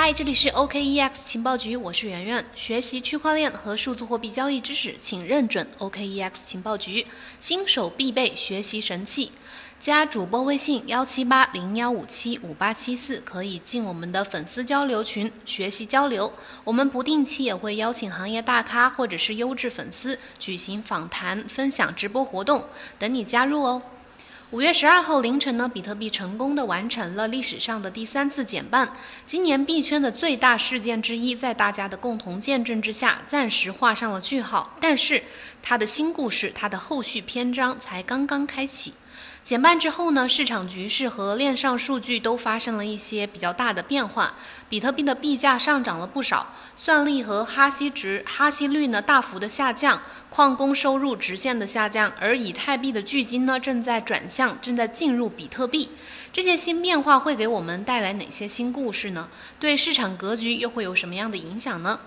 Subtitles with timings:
[0.00, 2.44] 嗨，这里是 OKEX 情报局，我是圆圆。
[2.54, 7.04] 学习区块链和数字货币交易知识，请认准 OKEX 情报局，
[7.40, 9.32] 新手必备学习神器。
[9.80, 16.32] 加主播微信幺七八零幺五七五八七四，可以进我们的粉丝交流群学习交流。
[16.62, 22.64] 我们不定期也会邀请行业大咖或者是优质粉丝举行访谈、分享直播活动，
[23.00, 23.82] 等你加入哦。
[24.50, 28.90] 五月十二号凌晨呢，比特币成功的完成了历史上的第三次减半，
[29.26, 34.74] 今年币圈的最大事件之一，在大家的共同见证之下，暂时画上了句号。
[34.80, 35.22] 但是，
[35.62, 38.94] 它的新故事，它的后续篇章才刚刚开启。
[39.48, 44.34] 减半之后呢，市场局势和链上数据都发生了一些比较大的变化。
[44.68, 55.88] 比特币的币价上涨了不少，算力和哈希值、哈希率呢大幅的下降，矿工收入直线的下降，而以太币的巨金呢正在转向，正在进入比特币。
[56.30, 59.30] 这些新变化会给我们带来哪些新故事呢？
[59.58, 62.00] 对市场格局又会有什么样的影响呢？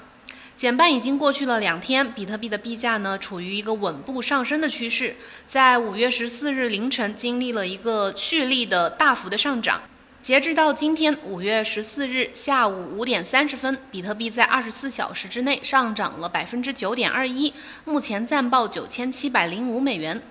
[0.62, 5.16] 减半已经过去了两天，比特币的币价呢处于一个稳步上升的趋势，
[5.48, 9.82] 在五月十四日凌晨经历了一个蓄力的大幅的上涨。
[10.22, 17.52] 截至到今天五月十四日下午五点三十分，比特币在二十四小时之内上涨了百分之九点二一，
[17.84, 20.22] 目前暂报九千七百零五美元。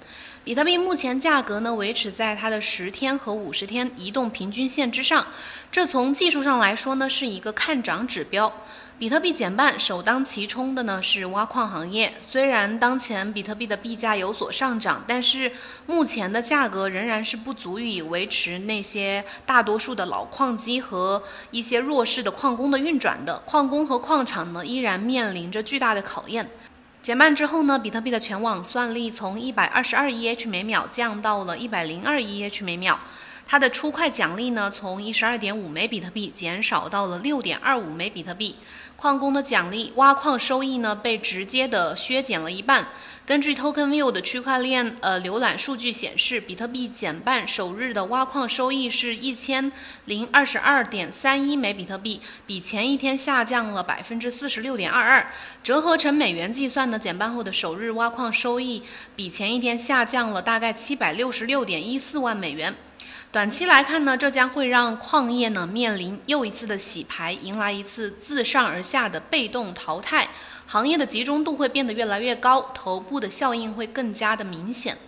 [0.44, 5.26] 比特币目前价格呢维持在它的十天和五十天移动平均线之上，
[5.72, 8.52] 这从技术上来说呢是一个看涨指标。
[9.00, 12.12] 比特币减半首当其冲的呢是挖矿行业。
[12.20, 15.50] 虽然当前比特币的币价有所上涨，但是
[15.86, 23.38] 目前的价格仍然是不足以维持那些大多数的老矿机和一些弱势的矿工的运转的。
[23.46, 26.50] 矿工和矿场呢依然面临着巨大的考验。
[27.00, 33.00] 减半之后呢，比特币的全网算力从一百二十二 EH 每秒降到了一百零二 EH 每秒。
[33.46, 38.54] 它的出块奖励呢，从一十二点五枚比特币减少到了六点二五枚比特币。
[39.00, 42.88] 矿工的奖励挖矿收益呢，被直接的削减了一半。
[43.24, 49.72] 根据 TokenView 的区块链呃浏览数据显示，比特币减半首日的挖矿收益是一千
[50.04, 55.32] 零二十二点三一枚比特币，比前一天下降了百分之四十六点二二。
[55.62, 58.82] 折合成美元计算呢，减半后的首日挖矿收益
[59.16, 62.76] 比前一天下降了大概七百六十六点一四万美元。
[63.32, 70.28] 短期来看呢，这将会让矿业呢面临又一次的洗牌，迎来一次自上而下的被动淘汰，
[70.66, 74.98] 行业的集中度会变得越来越高，头部的效应会更加的明显。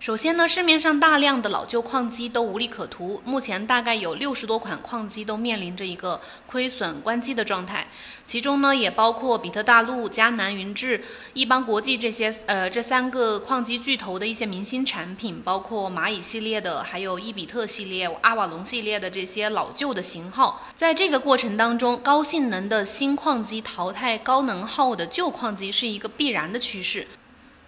[0.00, 7.88] 首先呢，市面上大量的老旧矿机都无利可图，目前大概有六十多款矿机都面临着一个亏损关机的状态，
[8.24, 11.02] 其中呢也包括比特大陆、迦南云智、
[11.34, 27.08] 易邦国际这些呃这三个矿机巨头的一些明星产品，包括蚂蚁系列的，还有伊比特系列、阿瓦隆系列的这些老旧的型号，在这个过程当中，高性能的新矿机淘汰高能耗的旧矿机是一个必然的趋势。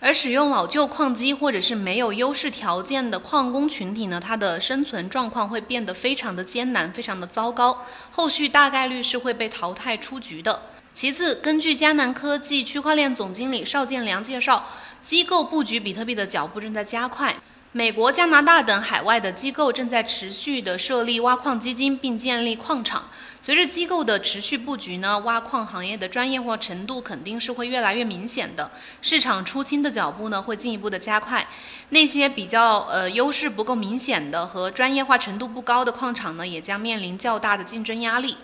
[0.01, 10.63] 而使用老旧矿机或者是没有优势条件的矿工群体呢，它的生存状况会变得非常的艰难，非常的糟糕，后续大概率是会被淘汰出局的。
[10.95, 14.65] 其次，根据迦南科技区块链总经理邵建良介绍，
[15.03, 17.37] 机构布局比特币的脚步正在加快。
[17.73, 23.05] 美国、加拿大等海外的机构正在持续的设立挖矿基金，并建立矿场。
[23.43, 28.71] 随着机构的持续布局呢，挖矿行业的专业化程度肯定是会越来越明显的，
[29.01, 31.49] 市场出清的脚步呢会进一步的加快。
[31.89, 38.37] 那些比较呃优势不够明显的和专业化程度不高的矿场呢，也将面临较大的竞争压力。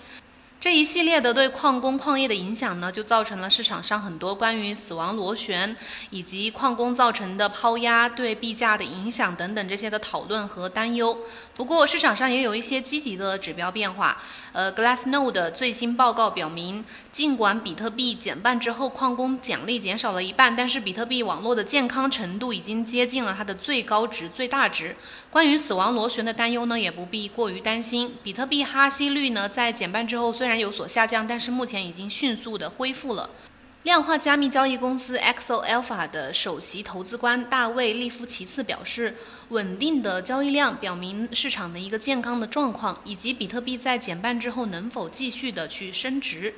[0.58, 5.76] 这一系列的对矿工矿业的影响呢，就造成了市场上很多关于死亡螺旋
[6.08, 11.16] 以及矿工造成的抛压对币价的影响等等这些的讨论和担忧。
[11.56, 14.18] 不过市场上也有一些积极的指标变化。
[14.52, 24.94] 呃，Glassnode 最新报告表明，尽管比特币减半之后矿工奖励减少了一半，但是比特币网络的健康程度已经接近了它的最高值、最大值。
[25.30, 28.14] 关于死亡螺旋的担忧呢，也不必过于担心。
[28.22, 33.30] 比特币哈希率呢，在减半之后虽然有所下降，但是目前已经迅速的恢复了。
[33.82, 39.14] 量化加密交易公司 Exo Alpha 的首席投资官大卫利夫奇次表示，
[39.50, 46.52] 稳定的交易量表明市场的一个健康的状况，以及比特币在减半之后能否继续的去升值。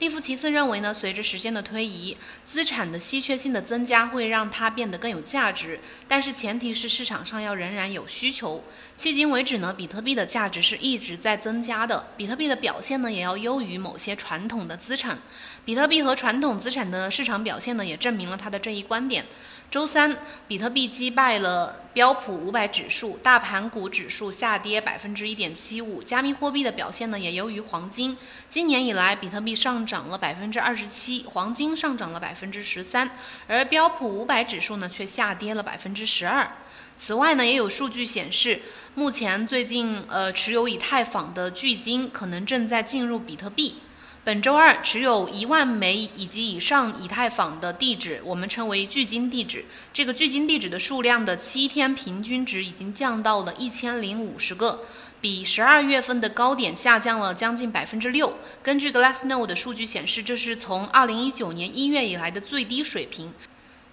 [0.00, 8.62] 利夫奇次认为呢，随着时间的推移，资产的稀缺性的增加会让它变得更有价值，但是前提是市场上要仍然有需求。
[8.98, 15.16] 迄今为止呢，比特币的价值是一直在增加的，比特币的表现呢也要优于某些传统的资产。
[15.64, 19.24] 比特币和传统资产的市场表现呢，也证明了他的这一观点。
[19.70, 26.00] 周三，比特币击败了标普五百指数，大盘股指数下跌百分之一点七五。
[26.00, 28.16] 加密货币的表现呢，也优于黄金。
[28.48, 33.10] 今年以来，比特币上涨了百分之二十七，黄金上涨了百分之十三，
[33.48, 36.48] 而标普五百指数呢，却下跌了百分之十二。
[36.96, 38.62] 此外呢，也有数据显示，
[38.94, 43.78] 目前最近呃持有以太坊的巨鲸可能正在进入比特币。
[44.24, 49.66] 本周二，持有一万枚以及以上以太坊的地址，我们称为巨鲸地址。
[49.92, 54.80] 这个巨鲸地址的数量的七天平均值已经降到了一千零五十个，
[55.20, 58.32] 比十二月份的高点下降了将近百分之六。
[58.62, 63.30] 根据 Glassnode 的数据显示，这是从二零一九年一月以来的最低水平。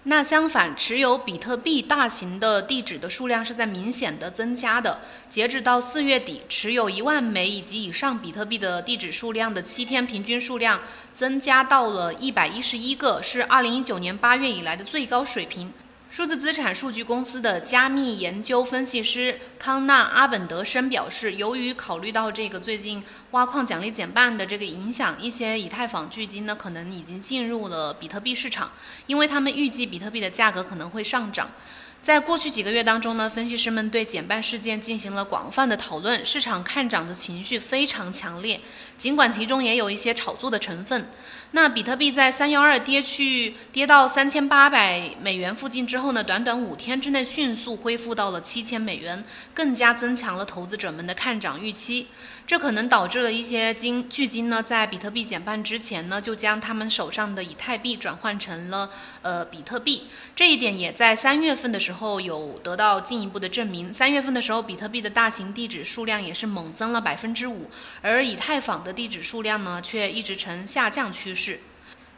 [0.04, 4.98] 那相反，持有比特币大型的地址的数量是在明显的增加的。
[5.30, 10.80] 截止到四月底，持有一万枚以及以上比特币的地址数量的七天平均数量
[11.12, 15.72] 增加到了一百一十一个，是二零一九年八月以来的最高水平。
[16.12, 28.72] 数字资产数据公司的加密研究分析师康纳阿本德森表示，由于考虑到这个最近挖矿奖励减半的这个影响，一些以太坊巨鲸呢可能已经进入了比特币市场，
[29.06, 31.48] 因为他们预计比特币的价格可能会上涨。
[32.02, 38.60] 在过去几个月当中呢，分析师们对减半事件进行了广泛的讨论，市场看涨的情绪非常强烈，
[38.98, 41.06] 尽管其中也有一些炒作的成分。
[41.52, 49.22] 那比特币在三幺二跌去跌到三千八百美元附近之后呢，短短五天之内迅速恢复到了七千美元，
[49.54, 52.08] 更加增强了投资者们的看涨预期。
[52.52, 58.90] 这可能导致了一些金巨金呢，在比特币减半之前呢，就将他们手上的以太币转换成了
[59.22, 60.02] 呃比特币。
[60.36, 63.94] 这一点也在三月份的时候有得到进一步的证明。
[63.94, 67.70] 三月份的时候，比特币的大型地址数量也是猛增了百分之五，
[68.02, 71.58] 而以太坊的地址数量呢，却一直呈下降趋势。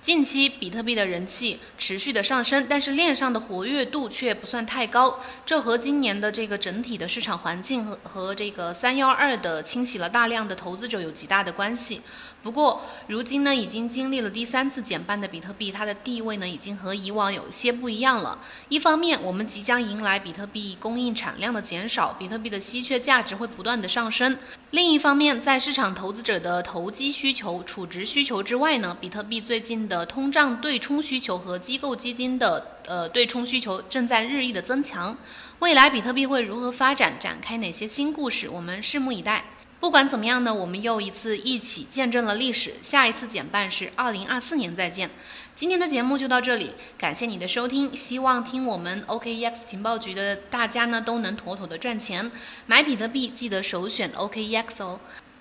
[0.04, 12.02] 近期比特币的人气持续的上升，但是链上的活跃度却不算太高，这和今年的这个整体的市场环境和和这个三幺二的清洗了大量的投资者有极大的关系。
[12.42, 18.38] 不过，如今呢，已经经历了第三次减半的比特币，它的地位呢，已经和以往有些不一样了。
[18.68, 24.34] 一方面，我们即将迎来比特币供应产量的减少，比特币的稀缺价值会不断的上升；
[24.74, 35.16] 另一方面，在市场投资者的投机需求、储值需求之外呢，比特币最近的通胀对冲需求和机构基金的呃对冲需求正在日益的增强。
[35.60, 39.44] 未来比特币会如何发展，展开哪些新故事，我们拭目以待。
[39.80, 42.74] 不管怎么样呢，我们又一次一起见证了历史。
[42.80, 45.10] 下一次减半是二零二四年再见。
[45.54, 47.94] 今天的节目就到这里，感谢你的收听。
[47.94, 52.30] 希望听我们 OKEX 情报局的大家呢都能妥妥的赚钱。
[52.66, 54.98] 买比特币记得首选 OKEX 哦。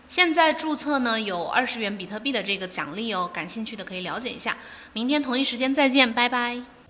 [0.09, 4.57] 现在注册呢有二十元比特币的这个奖励哦，感兴趣的可以了解一下。
[4.91, 6.82] 明天同一时间再见，拜拜。